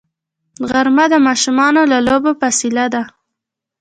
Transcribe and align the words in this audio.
غرمه 0.69 1.05
د 1.11 1.13
ماشوم 1.25 1.57
له 1.91 1.97
لوبو 2.07 2.31
فاصله 2.39 2.85
ده 2.93 3.03